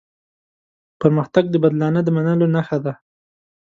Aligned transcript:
پرمختګ 0.99 1.43
د 1.49 1.55
بدلانه 1.63 1.99
د 2.03 2.09
منلو 2.15 2.47
نښه 2.55 2.77
ده. 2.85 2.93